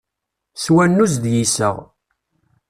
[0.63, 1.77] S wannuz d yiseɣ.